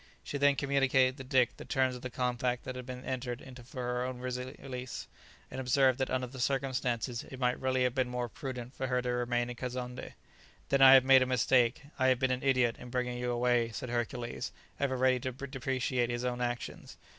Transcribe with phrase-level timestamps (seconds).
[0.23, 3.63] She then communicated to Dick the terms of the compact that had been entered into
[3.63, 5.07] for her own release,
[5.51, 9.03] and observed that under the circumstances it might really have been more prudent for her
[9.03, 10.13] to remain in Kazonndé.
[10.69, 13.69] "Then I have made a mistake; I have been an idiot, in bringing you away,"
[13.69, 16.97] said Hercules, ever ready to depreciate his own actions.